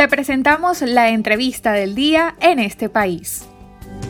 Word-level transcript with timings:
Te 0.00 0.08
presentamos 0.08 0.80
la 0.80 1.10
entrevista 1.10 1.72
del 1.72 1.94
día 1.94 2.34
en 2.40 2.58
este 2.58 2.88
país. 2.88 3.46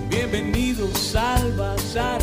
Bienvenidos 0.09 1.17
al 1.17 1.53
Bazar. 1.57 2.21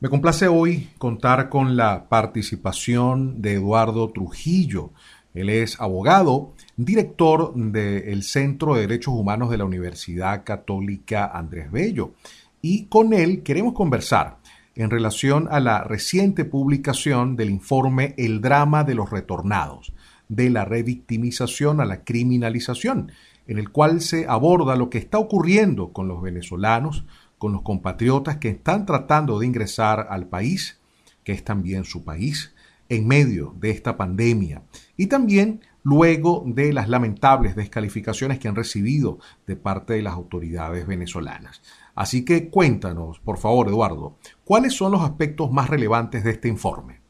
Me 0.00 0.10
complace 0.10 0.46
hoy 0.46 0.90
contar 0.98 1.48
con 1.48 1.74
la 1.74 2.06
participación 2.10 3.40
de 3.40 3.54
Eduardo 3.54 4.12
Trujillo. 4.12 4.90
Él 5.32 5.48
es 5.48 5.80
abogado, 5.80 6.52
director 6.76 7.54
del 7.54 8.22
Centro 8.24 8.74
de 8.74 8.82
Derechos 8.82 9.14
Humanos 9.14 9.48
de 9.48 9.56
la 9.56 9.64
Universidad 9.64 10.44
Católica 10.44 11.30
Andrés 11.32 11.72
Bello. 11.72 12.12
Y 12.60 12.88
con 12.88 13.14
él 13.14 13.42
queremos 13.42 13.72
conversar 13.72 14.36
en 14.74 14.90
relación 14.90 15.48
a 15.50 15.60
la 15.60 15.82
reciente 15.82 16.44
publicación 16.44 17.36
del 17.36 17.48
informe 17.48 18.14
El 18.18 18.42
drama 18.42 18.84
de 18.84 18.94
los 18.94 19.08
retornados, 19.08 19.94
de 20.28 20.50
la 20.50 20.64
revictimización 20.64 21.80
a 21.80 21.84
la 21.84 22.04
criminalización, 22.04 23.12
en 23.46 23.58
el 23.58 23.70
cual 23.70 24.00
se 24.00 24.26
aborda 24.28 24.76
lo 24.76 24.90
que 24.90 24.98
está 24.98 25.18
ocurriendo 25.18 25.92
con 25.92 26.08
los 26.08 26.20
venezolanos, 26.20 27.04
con 27.38 27.52
los 27.52 27.62
compatriotas 27.62 28.38
que 28.38 28.48
están 28.48 28.86
tratando 28.86 29.38
de 29.38 29.46
ingresar 29.46 30.06
al 30.10 30.26
país, 30.26 30.80
que 31.22 31.32
es 31.32 31.44
también 31.44 31.84
su 31.84 32.04
país, 32.04 32.54
en 32.88 33.06
medio 33.06 33.54
de 33.58 33.70
esta 33.70 33.96
pandemia, 33.96 34.62
y 34.96 35.06
también 35.06 35.60
luego 35.82 36.44
de 36.46 36.72
las 36.72 36.88
lamentables 36.88 37.54
descalificaciones 37.54 38.38
que 38.38 38.48
han 38.48 38.56
recibido 38.56 39.18
de 39.46 39.56
parte 39.56 39.94
de 39.94 40.02
las 40.02 40.14
autoridades 40.14 40.86
venezolanas. 40.86 41.62
Así 41.94 42.24
que 42.24 42.48
cuéntanos, 42.50 43.20
por 43.20 43.38
favor, 43.38 43.68
Eduardo, 43.68 44.18
¿cuáles 44.44 44.74
son 44.74 44.92
los 44.92 45.02
aspectos 45.02 45.50
más 45.52 45.70
relevantes 45.70 46.24
de 46.24 46.32
este 46.32 46.48
informe? 46.48 47.05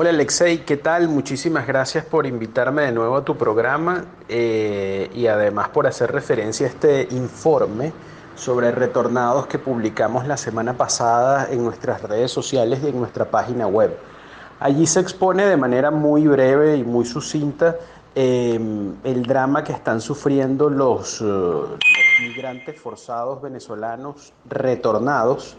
Hola 0.00 0.10
Alexei, 0.10 0.58
¿qué 0.58 0.76
tal? 0.76 1.08
Muchísimas 1.08 1.66
gracias 1.66 2.04
por 2.04 2.24
invitarme 2.24 2.82
de 2.82 2.92
nuevo 2.92 3.16
a 3.16 3.24
tu 3.24 3.36
programa 3.36 4.04
eh, 4.28 5.10
y 5.12 5.26
además 5.26 5.70
por 5.70 5.88
hacer 5.88 6.12
referencia 6.12 6.68
a 6.68 6.70
este 6.70 7.08
informe 7.10 7.92
sobre 8.36 8.70
retornados 8.70 9.48
que 9.48 9.58
publicamos 9.58 10.24
la 10.28 10.36
semana 10.36 10.74
pasada 10.74 11.48
en 11.50 11.64
nuestras 11.64 12.00
redes 12.00 12.30
sociales 12.30 12.78
y 12.84 12.90
en 12.90 13.00
nuestra 13.00 13.24
página 13.24 13.66
web. 13.66 13.98
Allí 14.60 14.86
se 14.86 15.00
expone 15.00 15.44
de 15.46 15.56
manera 15.56 15.90
muy 15.90 16.28
breve 16.28 16.76
y 16.76 16.84
muy 16.84 17.04
sucinta 17.04 17.74
eh, 18.14 18.56
el 19.02 19.22
drama 19.24 19.64
que 19.64 19.72
están 19.72 20.00
sufriendo 20.00 20.70
los, 20.70 21.20
uh, 21.20 21.76
migrantes 22.20 22.80
forzados 22.80 23.42
venezolanos 23.42 24.32
retornados 24.48 25.56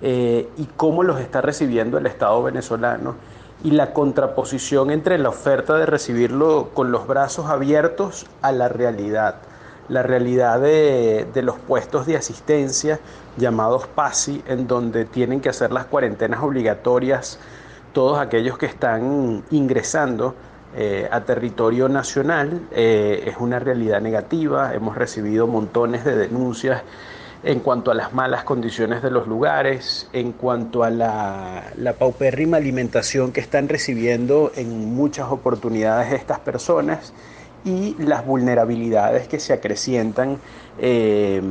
eh, 0.00 0.48
y 0.56 0.64
cómo 0.74 1.02
los 1.02 1.20
está 1.20 1.42
recibiendo 1.42 1.98
el 1.98 2.06
Estado 2.06 2.42
venezolano 2.42 3.33
y 3.64 3.72
la 3.72 3.92
contraposición 3.92 4.92
entre 4.92 5.18
la 5.18 5.30
oferta 5.30 5.76
de 5.76 5.86
recibirlo 5.86 6.70
con 6.74 6.92
los 6.92 7.08
brazos 7.08 7.46
abiertos 7.46 8.26
a 8.42 8.52
la 8.52 8.68
realidad. 8.68 9.36
La 9.88 10.02
realidad 10.02 10.60
de, 10.60 11.26
de 11.34 11.42
los 11.42 11.58
puestos 11.58 12.06
de 12.06 12.16
asistencia 12.16 13.00
llamados 13.36 13.88
PASI, 13.88 14.44
en 14.46 14.68
donde 14.68 15.04
tienen 15.04 15.40
que 15.40 15.48
hacer 15.48 15.72
las 15.72 15.86
cuarentenas 15.86 16.42
obligatorias 16.42 17.40
todos 17.94 18.18
aquellos 18.18 18.58
que 18.58 18.66
están 18.66 19.44
ingresando 19.50 20.34
eh, 20.76 21.08
a 21.10 21.20
territorio 21.20 21.88
nacional 21.88 22.60
eh, 22.72 23.22
es 23.26 23.36
una 23.38 23.60
realidad 23.60 24.00
negativa. 24.00 24.74
Hemos 24.74 24.96
recibido 24.96 25.46
montones 25.46 26.04
de 26.04 26.16
denuncias 26.16 26.82
en 27.44 27.60
cuanto 27.60 27.90
a 27.90 27.94
las 27.94 28.14
malas 28.14 28.44
condiciones 28.44 29.02
de 29.02 29.10
los 29.10 29.26
lugares, 29.26 30.08
en 30.12 30.32
cuanto 30.32 30.82
a 30.82 30.90
la, 30.90 31.94
paupérrima 31.98 32.56
alimentación 32.56 33.32
que 33.32 33.40
están 33.40 33.68
recibiendo 33.68 34.50
en 34.56 34.94
muchas 34.94 35.30
oportunidades 35.30 36.12
estas 36.12 36.40
personas 36.40 37.12
y 37.64 37.94
las 37.98 38.24
vulnerabilidades 38.26 39.28
que 39.28 39.38
se 39.38 39.52
acrecientan 39.52 40.38
eh, 40.78 41.42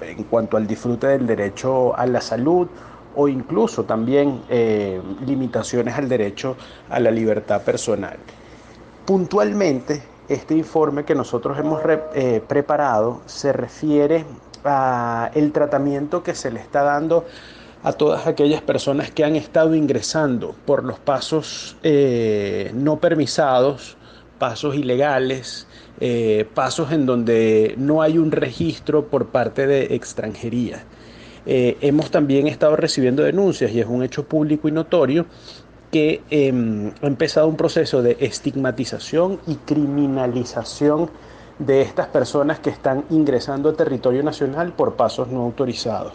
en 0.00 0.24
cuanto 0.24 0.56
al 0.56 0.66
disfrute 0.66 1.08
del 1.08 1.26
derecho 1.26 1.96
a 1.96 2.06
la 2.06 2.20
salud 2.20 2.68
o 3.16 3.28
incluso 3.28 3.84
también 3.84 4.42
limitaciones 5.24 5.96
al 5.96 6.08
derecho 6.08 6.56
a 6.90 6.98
la 6.98 7.12
libertad 7.12 7.62
personal. 7.62 8.16
Puntualmente, 9.04 10.02
este 10.28 10.54
informe 10.54 11.04
que 11.04 11.14
nosotros 11.14 11.58
hemos 11.58 11.82
eh, 12.14 12.42
preparado 12.46 13.20
se 13.26 13.52
refiere 13.52 14.24
el 15.34 15.52
tratamiento 15.52 16.22
que 16.22 16.34
se 16.34 16.50
le 16.50 16.60
está 16.60 16.82
dando 16.82 17.26
a 17.82 17.92
todas 17.92 18.26
aquellas 18.26 18.62
personas 18.62 19.10
que 19.10 19.24
han 19.24 19.36
estado 19.36 19.74
ingresando 19.74 20.54
por 20.64 20.84
los 20.84 20.98
pasos 20.98 21.76
eh, 21.82 22.70
no 22.74 22.98
permisados, 22.98 23.96
pasos 24.38 24.74
ilegales, 24.74 25.66
eh, 26.00 26.48
pasos 26.54 26.92
en 26.92 27.04
donde 27.04 27.74
no 27.76 28.00
hay 28.00 28.16
un 28.16 28.32
registro 28.32 29.06
por 29.08 29.26
parte 29.26 29.66
de 29.66 29.94
extranjería. 29.94 30.84
hemos 31.46 32.10
también 32.10 32.46
estado 32.46 32.74
recibiendo 32.74 33.22
denuncias 33.22 33.70
y 33.70 33.80
es 33.80 33.86
un 33.86 34.02
hecho 34.02 34.24
público 34.24 34.66
y 34.66 34.72
notorio 34.72 35.26
que 35.94 36.22
em, 36.30 36.90
ha 37.02 37.06
empezado 37.06 37.46
un 37.46 37.56
proceso 37.56 38.02
de 38.02 38.16
estigmatización 38.18 39.38
y 39.46 39.54
criminalización 39.54 41.08
de 41.58 41.82
estas 41.82 42.08
personas 42.08 42.58
que 42.58 42.70
están 42.70 43.04
ingresando 43.10 43.68
a 43.68 43.74
territorio 43.74 44.22
nacional 44.22 44.72
por 44.72 44.94
pasos 44.94 45.28
no 45.28 45.42
autorizados, 45.42 46.12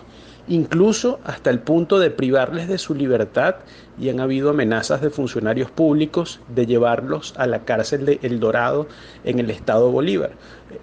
incluso 0.47 1.19
hasta 1.23 1.49
el 1.49 1.59
punto 1.59 1.99
de 1.99 2.11
privarles 2.11 2.67
de 2.67 2.77
su 2.77 2.93
libertad 2.93 3.55
y 3.97 4.09
han 4.09 4.19
habido 4.19 4.49
amenazas 4.49 5.01
de 5.01 5.09
funcionarios 5.09 5.71
públicos 5.71 6.41
de 6.53 6.65
llevarlos 6.65 7.33
a 7.37 7.47
la 7.47 7.63
cárcel 7.63 8.05
de 8.05 8.19
El 8.21 8.39
Dorado 8.39 8.87
en 9.23 9.39
el 9.39 9.49
estado 9.49 9.91
Bolívar, 9.91 10.31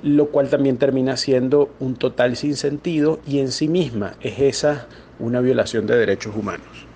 lo 0.03 0.28
cual 0.28 0.49
también 0.49 0.78
termina 0.78 1.16
siendo 1.16 1.71
un 1.81 1.97
total 1.97 2.37
sinsentido 2.37 3.21
y 3.27 3.41
en 3.41 3.53
sí 3.53 3.69
misma 3.69 4.15
es 4.21 4.39
esa 4.39 4.87
una 5.19 5.41
violación 5.41 5.87
de 5.87 5.97
derechos 5.97 6.34
humanos. 6.37 6.87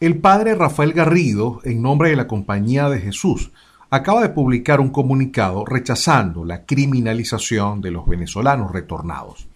El 0.00 0.18
padre 0.18 0.54
Rafael 0.54 0.92
Garrido, 0.92 1.60
en 1.64 1.80
nombre 1.80 2.10
de 2.10 2.16
la 2.16 2.26
Compañía 2.26 2.88
de 2.88 2.98
Jesús, 2.98 3.52
acaba 3.90 4.22
de 4.22 4.30
publicar 4.30 4.80
un 4.80 4.90
comunicado 4.90 5.64
rechazando 5.64 6.44
la 6.44 6.64
criminalización 6.64 7.80
de 7.80 7.90
los 7.90 8.06
venezolanos 8.06 8.72
retornados. 8.72 9.46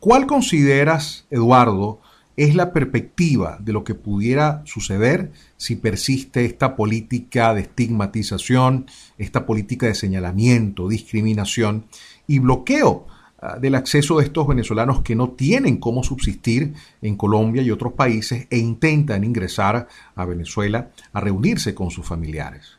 ¿Cuál 0.00 0.26
consideras, 0.26 1.26
Eduardo, 1.30 2.00
es 2.36 2.54
la 2.54 2.72
perspectiva 2.72 3.58
de 3.60 3.72
lo 3.72 3.84
que 3.84 3.94
pudiera 3.94 4.62
suceder 4.64 5.32
si 5.56 5.76
persiste 5.76 6.44
esta 6.44 6.76
política 6.76 7.54
de 7.54 7.62
estigmatización, 7.62 8.86
esta 9.18 9.46
política 9.46 9.86
de 9.86 9.94
señalamiento, 9.94 10.88
discriminación 10.88 11.84
y 12.26 12.40
bloqueo 12.40 13.06
Ah, 13.46 13.58
del 13.58 13.74
acceso 13.74 14.16
de 14.16 14.24
estos 14.24 14.48
venezolanos 14.48 15.02
que 15.02 15.14
no 15.14 15.32
tienen 15.32 15.76
cómo 15.76 16.02
subsistir 16.02 16.72
en 17.02 17.14
Colombia 17.14 17.60
y 17.60 17.70
otros 17.70 17.92
países 17.92 18.46
e 18.48 18.56
intentan 18.56 19.22
ingresar 19.22 19.86
a 20.14 20.24
Venezuela 20.24 20.88
a 21.12 21.20
reunirse 21.20 21.74
con 21.74 21.90
sus 21.90 22.06
familiares. 22.06 22.78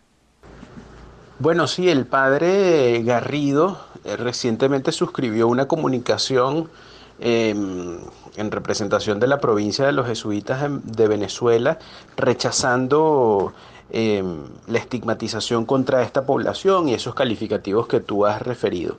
Bueno, 1.37 1.67
sí, 1.67 1.89
el 1.89 2.05
padre 2.05 3.03
Garrido 3.03 3.77
eh, 4.05 4.15
recientemente 4.15 4.93
suscribió 4.93 5.49
una 5.49 5.67
comunicación 5.67 6.69
em, 7.19 7.97
en 8.37 8.51
representación 8.51 9.19
de 9.19 9.27
la 9.27 9.39
provincia 9.39 9.85
de 9.85 9.91
los 9.91 10.07
jesuitas 10.07 10.65
de 10.83 11.07
Venezuela, 11.09 11.77
rechazando 12.15 13.51
em, 13.89 14.43
la 14.67 14.79
estigmatización 14.79 15.65
contra 15.65 16.03
esta 16.03 16.25
población 16.25 16.87
y 16.87 16.93
esos 16.93 17.15
calificativos 17.15 17.87
que 17.87 17.99
tú 17.99 18.25
has 18.25 18.41
referido. 18.41 18.95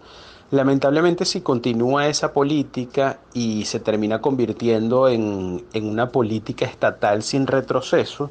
Lamentablemente 0.50 1.24
si 1.24 1.40
continúa 1.40 2.06
esa 2.06 2.34
política 2.34 3.18
y 3.32 3.64
se 3.64 3.80
termina 3.80 4.20
convirtiendo 4.20 5.08
en, 5.08 5.64
una 5.74 6.10
política 6.10 6.66
estatal 6.66 7.22
sin 7.22 7.46
retroceso, 7.46 8.30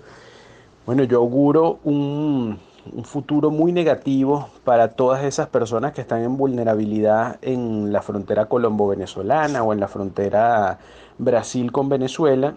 bueno, 0.86 1.04
yo 1.04 1.18
auguro 1.18 1.80
un, 1.84 2.60
un 2.94 3.06
futuro 3.06 3.52
muy 3.52 3.72
negativo 3.72 4.50
para 4.64 4.90
todas 4.90 5.24
esas 5.24 5.48
personas 5.48 5.94
que 5.94 6.02
están 6.02 6.24
en 6.24 6.38
vulnerabilidad 6.38 7.40
en 7.42 7.92
la 7.92 8.02
frontera 8.02 8.48
colombo-venezolana 8.48 9.64
o 9.64 9.74
en 9.74 9.80
la 9.80 9.88
frontera 9.88 10.80
Brasil 11.18 11.72
con 11.72 11.90
Venezuela 11.90 12.56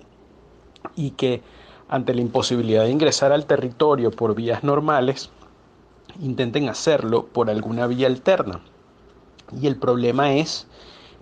y 0.95 1.11
que 1.13 1.43
ante 1.89 2.15
la 2.15 2.21
imposibilidad 2.21 2.85
de 2.85 2.91
ingresar 2.91 3.33
al 3.33 3.47
territorio 3.47 4.11
por 4.11 4.35
vías 4.35 4.63
normales, 4.63 5.31
intenten 6.21 6.69
hacerlo 6.69 7.27
por 7.27 7.49
alguna 7.49 7.87
vía 7.87 8.07
alterna. 8.07 8.61
Y 9.59 9.67
el 9.67 9.77
problema 9.77 10.35
es 10.35 10.67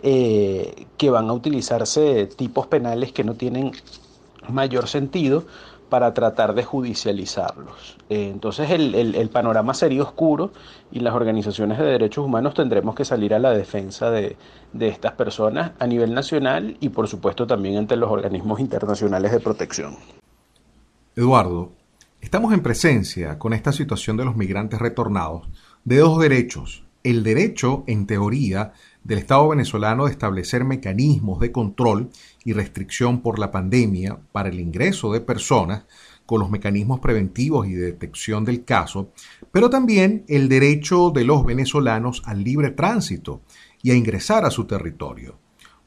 eh, 0.02 0.86
que 0.96 1.10
van 1.10 1.30
a 1.30 1.32
utilizarse 1.32 2.26
tipos 2.26 2.66
penales 2.66 3.12
que 3.12 3.22
no 3.22 3.34
tienen 3.34 3.72
mayor 4.48 4.88
sentido 4.88 5.44
para 5.88 6.12
tratar 6.14 6.54
de 6.54 6.64
judicializarlos. 6.64 7.96
Eh, 8.08 8.28
entonces 8.30 8.70
el, 8.70 9.30
panorama 9.32 9.74
sería 9.74 10.02
oscuro 10.02 10.52
y 10.90 11.00
las 11.00 11.14
organizaciones 11.14 11.78
de 11.78 11.84
derechos 11.84 12.24
humanos 12.24 12.54
tendremos 12.54 12.94
que 12.94 13.04
salir 13.04 13.34
a 13.34 13.38
la 13.38 13.50
defensa 13.50 14.10
de, 14.10 14.36
de 14.72 14.88
estas 14.88 15.12
personas 15.12 15.72
a 15.78 15.86
nivel 15.86 16.14
nacional 16.14 16.76
y 16.80 16.88
por 16.88 17.08
supuesto 17.08 17.46
también 17.46 17.76
ante 17.76 17.96
los 17.96 18.10
organismos 18.10 18.60
internacionales 18.60 19.32
de 19.32 19.40
protección. 19.40 19.96
Eduardo, 21.14 21.72
estamos 22.20 22.52
en 22.52 22.62
presencia 22.62 23.38
con 23.38 23.52
esta 23.52 23.72
situación 23.72 24.16
de 24.16 24.24
los 24.24 24.36
migrantes 24.36 24.78
retornados 24.78 25.48
de 25.84 25.98
dos 25.98 26.18
derechos. 26.18 26.84
El 27.04 27.22
derecho, 27.22 27.84
en 27.86 28.06
teoría, 28.06 28.72
del 29.06 29.18
Estado 29.18 29.48
venezolano 29.48 30.06
de 30.06 30.10
establecer 30.10 30.64
mecanismos 30.64 31.38
de 31.38 31.52
control 31.52 32.10
y 32.44 32.52
restricción 32.54 33.20
por 33.22 33.38
la 33.38 33.52
pandemia 33.52 34.18
para 34.32 34.48
el 34.48 34.58
ingreso 34.58 35.12
de 35.12 35.20
personas 35.20 35.84
con 36.26 36.40
los 36.40 36.50
mecanismos 36.50 36.98
preventivos 36.98 37.68
y 37.68 37.74
de 37.74 37.86
detección 37.86 38.44
del 38.44 38.64
caso, 38.64 39.12
pero 39.52 39.70
también 39.70 40.24
el 40.26 40.48
derecho 40.48 41.10
de 41.10 41.22
los 41.22 41.44
venezolanos 41.44 42.22
al 42.26 42.42
libre 42.42 42.70
tránsito 42.70 43.42
y 43.80 43.92
a 43.92 43.94
ingresar 43.94 44.44
a 44.44 44.50
su 44.50 44.64
territorio. 44.64 45.38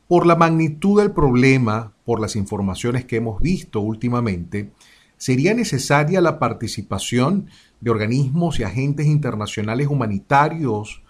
Por 0.07 0.25
la 0.25 0.37
magnitud 0.37 1.01
del 1.01 1.11
problema, 1.11 1.91
por 2.05 2.21
las 2.21 2.37
informaciones 2.37 3.03
que 3.03 3.17
hemos 3.17 3.41
visto 3.41 3.81
últimamente, 3.81 4.71
sería 5.17 5.53
necesaria 5.53 6.21
la 6.21 6.39
participación 6.39 7.47
de 7.81 7.91
organismos 7.91 8.61
y 8.61 8.63
agentes 8.63 9.07
internacionales 9.07 9.87
humanitarios 9.87 11.03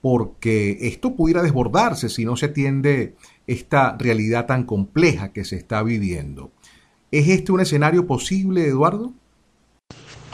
porque 0.00 0.78
esto 0.82 1.16
pudiera 1.16 1.42
desbordarse 1.42 2.08
si 2.08 2.24
no 2.24 2.36
se 2.36 2.46
atiende 2.46 3.16
esta 3.46 3.96
realidad 3.98 4.46
tan 4.46 4.64
compleja 4.64 5.32
que 5.32 5.44
se 5.44 5.56
está 5.56 5.82
viviendo. 5.82 6.50
¿Es 7.10 7.28
este 7.28 7.52
un 7.52 7.60
escenario 7.60 8.06
posible, 8.06 8.66
Eduardo? 8.66 9.12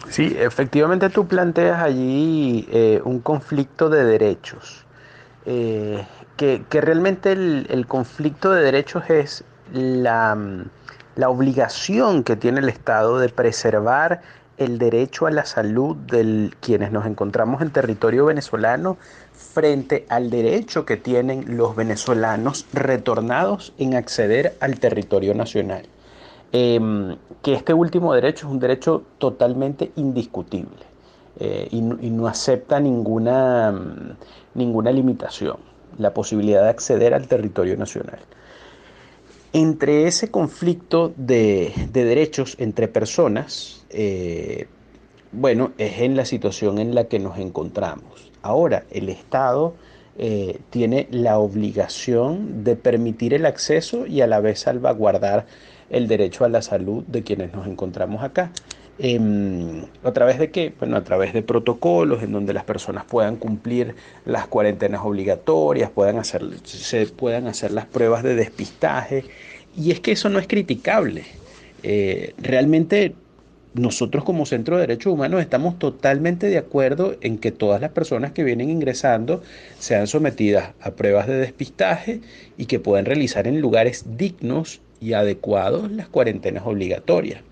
Sí, 0.08 0.36
efectivamente 0.38 1.08
tú 1.08 1.26
planteas 1.26 1.80
allí 1.80 2.66
eh, 2.70 3.00
un 3.04 3.20
conflicto 3.20 3.88
de 3.88 4.04
derechos. 4.04 4.84
Eh, 5.46 6.04
que, 6.36 6.80
realmente 6.80 7.32
el, 7.32 7.86
conflicto 7.86 8.50
de 8.50 8.62
derechos 8.62 9.08
es 9.08 9.44
la, 9.72 10.36
la, 11.14 11.28
obligación 11.28 12.24
que 12.24 12.36
tiene 12.36 12.60
el 12.60 12.68
Estado 12.68 13.18
de 13.18 13.28
preservar 13.28 14.22
el 14.58 14.78
derecho 14.78 15.26
a 15.26 15.30
la 15.30 15.44
salud 15.44 15.96
de 15.96 16.50
quienes 16.60 16.92
nos 16.92 17.06
encontramos 17.06 17.62
en 17.62 17.70
territorio 17.70 18.26
venezolano 18.26 18.96
frente 19.32 20.06
al 20.08 20.30
derecho 20.30 20.84
que 20.84 20.96
tienen 20.96 21.56
los 21.56 21.74
venezolanos 21.74 22.66
retornados 22.72 23.72
en 23.78 23.94
acceder 23.94 24.56
al 24.60 24.78
territorio 24.78 25.34
nacional. 25.34 25.86
Em, 26.52 27.16
que 27.42 27.54
este 27.54 27.72
último 27.72 28.12
derecho 28.12 28.46
es 28.46 28.52
un 28.52 28.60
derecho 28.60 29.04
totalmente 29.18 29.90
indiscutible 29.96 30.84
eh, 31.40 31.66
y, 31.70 31.80
no 31.80 32.26
acepta 32.26 32.78
ninguna, 32.78 33.72
ninguna 34.54 34.92
limitación, 34.92 35.56
la 35.98 36.12
posibilidad 36.12 36.62
de 36.62 36.68
acceder 36.68 37.14
al 37.14 37.26
territorio 37.26 37.76
nacional. 37.78 38.18
Entre 39.54 40.06
ese 40.06 40.30
conflicto 40.30 41.12
de, 41.16 41.72
derechos 41.92 42.56
entre 42.58 42.88
personas, 42.88 43.84
eh, 43.90 44.66
bueno, 45.30 45.72
es 45.76 46.00
en 46.00 46.16
la 46.16 46.24
situación 46.24 46.78
en 46.78 46.94
la 46.94 47.04
que 47.04 47.18
nos 47.18 47.38
encontramos. 47.38 48.30
Ahora, 48.40 48.84
el 48.90 49.10
Estado 49.10 49.74
eh, 50.18 50.58
tiene 50.70 51.06
la 51.10 51.38
obligación 51.38 52.64
de 52.64 52.76
permitir 52.76 53.34
el 53.34 53.44
acceso 53.44 54.06
y 54.06 54.22
a 54.22 54.26
la 54.26 54.40
vez 54.40 54.60
salvaguardar 54.60 55.46
el 55.90 56.08
derecho 56.08 56.44
a 56.44 56.48
la 56.48 56.62
salud 56.62 57.04
de 57.06 57.22
quienes 57.22 57.52
nos 57.52 57.66
encontramos 57.66 58.22
acá. 58.22 58.52
Em, 59.04 59.84
¿A 60.04 60.12
través 60.12 60.38
de 60.38 60.52
qué? 60.52 60.72
Bueno, 60.78 60.96
a 60.96 61.02
través 61.02 61.32
de 61.32 61.42
protocolos 61.42 62.22
en 62.22 62.30
donde 62.30 62.52
las 62.52 62.62
personas 62.62 63.04
puedan 63.04 63.34
cumplir 63.34 63.96
las 64.24 64.46
cuarentenas 64.46 65.00
obligatorias, 65.02 65.90
puedan 65.90 66.18
hacer, 66.18 66.44
se 66.62 67.06
puedan 67.06 67.48
hacer 67.48 67.72
las 67.72 67.86
pruebas 67.86 68.22
de 68.22 68.36
despistaje. 68.36 69.24
Y 69.76 69.90
es 69.90 69.98
que 69.98 70.12
eso 70.12 70.28
no 70.28 70.38
es 70.38 70.46
criticable. 70.46 71.24
Eh, 71.82 72.34
realmente 72.38 73.16
nosotros 73.74 74.22
como 74.22 74.46
Centro 74.46 74.76
de 74.76 74.82
Derechos 74.82 75.12
Humanos 75.12 75.40
estamos 75.40 75.80
totalmente 75.80 76.46
de 76.46 76.58
acuerdo 76.58 77.16
en 77.22 77.38
que 77.38 77.50
todas 77.50 77.80
las 77.80 77.90
personas 77.90 78.30
que 78.30 78.44
vienen 78.44 78.70
ingresando 78.70 79.42
sean 79.80 80.06
sometidas 80.06 80.74
a 80.80 80.92
pruebas 80.92 81.26
de 81.26 81.38
despistaje 81.38 82.20
y 82.56 82.66
que 82.66 82.78
puedan 82.78 83.06
realizar 83.06 83.48
en 83.48 83.60
lugares 83.60 84.04
dignos 84.16 84.80
y 85.00 85.14
adecuados 85.14 85.90
las 85.90 86.06
cuarentenas 86.06 86.62
obligatorias. 86.66 87.42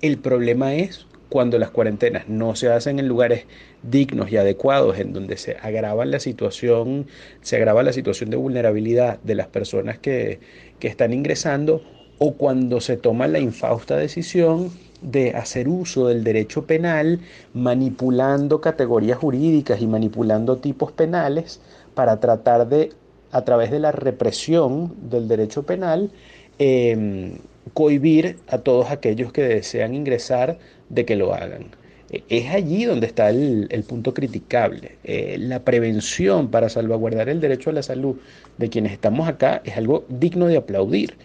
El 0.00 0.18
problema 0.18 0.74
es 0.74 1.06
cuando 1.28 1.58
las 1.58 1.70
cuarentenas 1.70 2.28
no 2.28 2.56
se 2.56 2.70
hacen 2.70 2.98
en 2.98 3.06
lugares 3.08 3.46
dignos 3.82 4.32
y 4.32 4.36
adecuados, 4.36 4.98
en 4.98 5.12
donde 5.12 5.36
se 5.36 5.56
agrava 5.62 6.04
la 6.04 6.20
situación, 6.20 7.06
se 7.40 7.56
agrava 7.56 7.82
la 7.82 7.92
situación 7.92 8.30
de 8.30 8.36
vulnerabilidad 8.36 9.20
de 9.22 9.34
las 9.34 9.46
personas 9.46 9.98
que, 9.98 10.40
que 10.78 10.88
están 10.88 11.12
ingresando, 11.12 11.82
o 12.18 12.34
cuando 12.34 12.80
se 12.80 12.96
toma 12.96 13.28
la 13.28 13.38
infausta 13.38 13.96
decisión 13.96 14.72
de 15.00 15.30
hacer 15.30 15.68
uso 15.68 16.08
del 16.08 16.24
derecho 16.24 16.66
penal 16.66 17.20
manipulando 17.54 18.60
categorías 18.60 19.18
jurídicas 19.18 19.80
y 19.80 19.86
manipulando 19.86 20.58
tipos 20.58 20.92
penales 20.92 21.62
para 21.94 22.20
tratar 22.20 22.68
de, 22.68 22.92
a 23.32 23.42
través 23.44 23.70
de 23.70 23.78
la 23.78 23.92
represión 23.92 24.94
del 25.08 25.28
derecho 25.28 25.62
penal, 25.62 26.10
eh, 26.58 27.38
cohibir 27.74 28.36
a 28.48 28.58
todos 28.58 28.90
aquellos 28.90 29.32
que 29.32 29.42
desean 29.42 29.94
ingresar 29.94 30.58
de 30.88 31.04
que 31.04 31.16
lo 31.16 31.34
hagan. 31.34 31.66
E, 32.10 32.24
es 32.28 32.50
allí 32.50 32.84
donde 32.84 33.06
está 33.06 33.30
el, 33.30 33.84
punto 33.88 34.14
criticable. 34.14 34.96
Eh, 35.04 35.36
la 35.38 35.64
prevención 35.64 36.50
para 36.50 36.68
salvaguardar 36.68 37.28
el 37.28 37.40
derecho 37.40 37.70
a 37.70 37.72
la 37.72 37.82
salud 37.82 38.16
de 38.58 38.68
quienes 38.68 38.92
estamos 38.92 39.28
acá 39.28 39.62
es 39.64 39.76
algo 39.76 40.04
digno 40.08 40.46
de 40.46 40.56
aplaudir. 40.56 41.16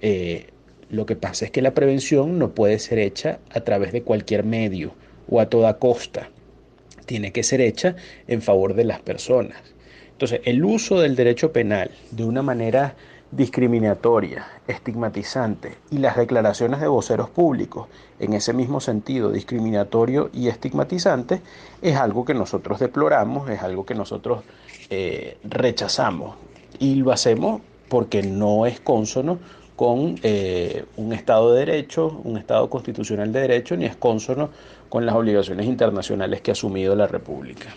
Eh, 0.00 0.46
lo 0.90 1.06
que 1.06 1.16
pasa 1.16 1.46
es 1.46 1.50
que 1.50 1.62
la 1.62 1.74
prevención 1.74 2.38
no 2.38 2.54
puede 2.54 2.78
ser 2.78 2.98
hecha 2.98 3.38
a 3.50 3.60
través 3.60 3.92
de 3.92 4.02
cualquier 4.02 4.44
medio 4.44 4.94
o 5.28 5.40
a 5.40 5.48
toda 5.48 5.78
costa. 5.78 6.30
Tiene 7.06 7.32
que 7.32 7.42
ser 7.42 7.60
hecha 7.60 7.96
en 8.28 8.42
favor 8.42 8.74
de 8.74 8.84
las 8.84 9.00
personas. 9.00 9.58
Entonces, 10.12 10.40
el 10.44 10.64
uso 10.64 11.00
del 11.00 11.16
derecho 11.16 11.52
penal 11.52 11.90
de 12.12 12.24
una 12.24 12.42
manera 12.42 12.94
discriminatoria, 13.36 14.46
estigmatizante 14.68 15.76
y 15.90 15.98
las 15.98 16.16
declaraciones 16.16 16.80
de 16.80 16.86
voceros 16.86 17.30
públicos 17.30 17.88
en 18.20 18.32
ese 18.32 18.52
mismo 18.52 18.80
sentido 18.80 19.32
discriminatorio 19.32 20.30
y 20.32 20.48
estigmatizante 20.48 21.40
es 21.82 21.96
algo 21.96 22.24
que 22.24 22.34
nosotros 22.34 22.78
deploramos, 22.78 23.50
es 23.50 23.62
algo 23.62 23.84
que 23.84 23.94
nosotros 23.94 24.44
eh, 24.90 25.38
rechazamos 25.44 26.36
y 26.78 26.96
lo 26.96 27.10
hacemos 27.10 27.60
porque 27.88 28.22
no 28.22 28.66
es 28.66 28.80
consono 28.80 29.38
con 29.76 30.16
eh, 30.22 30.84
un 30.96 31.12
Estado 31.12 31.52
de 31.52 31.66
Derecho, 31.66 32.20
un 32.22 32.38
Estado 32.38 32.70
constitucional 32.70 33.32
de 33.32 33.40
Derecho, 33.40 33.76
ni 33.76 33.86
es 33.86 33.96
consono 33.96 34.50
con 34.88 35.04
las 35.04 35.14
obligaciones 35.16 35.66
internacionales 35.66 36.40
que 36.40 36.52
ha 36.52 36.52
asumido 36.52 36.94
la 36.94 37.08
República. 37.08 37.74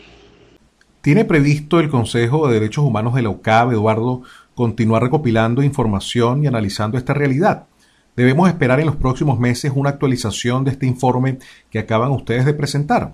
¿Tiene 1.02 1.26
previsto 1.26 1.80
el 1.80 1.90
Consejo 1.90 2.48
de 2.48 2.56
Derechos 2.56 2.84
Humanos 2.84 3.16
de 3.16 3.24
la 3.24 3.30
UCAB, 3.30 3.72
Eduardo, 3.72 4.24
continuar 4.58 5.04
recopilando 5.04 5.62
información 5.62 6.44
y 6.44 6.48
analizando 6.48 6.98
esta 6.98 7.14
realidad? 7.14 7.68
Debemos 8.16 8.50
esperar 8.50 8.80
en 8.80 8.88
los 8.88 8.96
próximos 8.96 9.40
meses 9.40 9.72
una 9.76 9.92
actualización 9.92 10.64
de 10.64 10.72
este 10.72 10.88
informe 10.88 11.38
que 11.70 11.78
acaban 11.78 12.12
ustedes 12.12 12.46
de 12.46 12.56
presentar. 12.56 13.14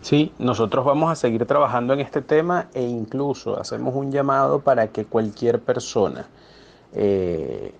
Sí, 0.00 0.32
nosotros 0.38 0.86
vamos 0.86 1.12
a 1.12 1.14
seguir 1.14 1.44
trabajando 1.44 1.92
en 1.92 2.00
este 2.00 2.22
tema 2.22 2.68
e 2.72 2.82
incluso 2.82 3.60
hacemos 3.60 3.94
un 3.94 4.10
llamado 4.10 4.60
para 4.60 4.86
que 4.88 5.04
cualquier 5.04 5.60
persona 5.60 6.26
eh, 6.94 7.74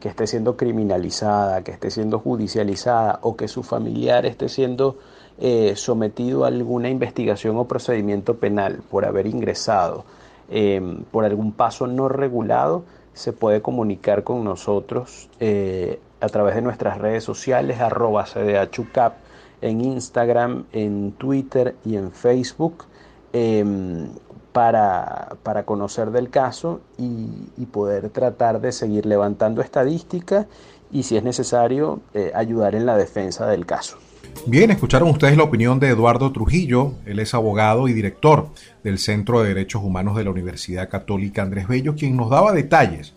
que 0.00 0.08
esté 0.08 0.28
siendo 0.28 0.56
criminalizada, 0.56 1.64
que 1.64 1.72
esté 1.72 1.90
siendo 1.90 2.20
judicializada 2.20 3.18
o 3.22 3.36
que 3.36 3.48
su 3.48 3.64
familiar 3.64 4.24
esté 4.24 4.48
siendo 4.48 4.98
eh, 5.38 5.74
sometido 5.74 6.44
a 6.44 6.48
alguna 6.48 6.88
investigación 6.88 7.56
o 7.56 7.66
procedimiento 7.66 8.38
penal 8.38 8.80
por 8.88 9.04
haber 9.04 9.26
ingresado 9.26 10.04
em, 10.50 11.02
por 11.04 11.24
algún 11.24 11.52
paso 11.52 11.86
no 11.86 12.08
regulado, 12.08 12.84
se 13.14 13.32
puede 13.32 13.62
comunicar 13.62 14.24
con 14.24 14.44
nosotros 14.44 15.28
eh, 15.40 16.00
a 16.20 16.28
través 16.28 16.54
de 16.54 16.62
nuestras 16.62 16.98
redes 16.98 17.24
sociales, 17.24 17.80
arroba 17.80 18.24
CDHUCAP, 18.24 19.14
en 19.60 19.80
Instagram, 19.80 20.66
en 20.72 21.12
Twitter 21.12 21.74
y 21.84 21.96
en 21.96 22.12
Facebook. 22.12 22.84
Em, 23.32 24.08
para, 24.52 25.36
para 25.44 25.64
conocer 25.64 26.10
del 26.10 26.30
caso 26.30 26.80
y, 26.96 27.66
poder 27.66 28.08
tratar 28.10 28.60
de 28.60 28.72
seguir 28.72 29.06
levantando 29.06 29.60
estadísticas 29.60 30.46
y 30.90 31.04
si 31.04 31.16
es 31.16 31.22
necesario 31.22 32.00
eh, 32.14 32.32
ayudar 32.34 32.74
en 32.74 32.86
la 32.86 32.96
defensa 32.96 33.46
del 33.46 33.66
caso. 33.66 33.98
Bien, 34.46 34.70
escucharon 34.70 35.10
ustedes 35.10 35.36
la 35.36 35.42
opinión 35.42 35.78
de 35.78 35.88
Eduardo 35.88 36.32
Trujillo, 36.32 36.94
él 37.04 37.18
es 37.18 37.34
abogado 37.34 37.86
y 37.86 37.92
director 37.92 38.48
del 38.82 38.98
Centro 38.98 39.42
de 39.42 39.48
Derechos 39.48 39.82
Humanos 39.82 40.16
de 40.16 40.24
la 40.24 40.30
Universidad 40.30 40.88
Católica 40.88 41.42
Andrés 41.42 41.68
Bello, 41.68 41.94
quien 41.94 42.16
nos 42.16 42.30
daba 42.30 42.52
detalles 42.52 43.12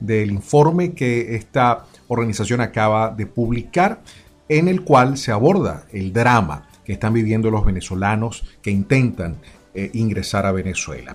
del 0.00 0.30
informe 0.30 0.92
que 0.92 1.36
esta 1.36 1.86
organización 2.08 2.60
acaba 2.60 3.10
de 3.10 3.26
publicar, 3.26 4.02
en 4.48 4.68
el 4.68 4.82
cual 4.82 5.16
se 5.16 5.32
aborda 5.32 5.86
el 5.90 6.12
drama 6.12 6.68
que 6.84 6.92
están 6.92 7.14
viviendo 7.14 7.50
los 7.50 7.64
venezolanos 7.64 8.44
que 8.60 8.70
intentan 8.70 9.36
eh, 9.74 9.90
ingresar 9.94 10.44
a 10.44 10.52
Venezuela. 10.52 11.14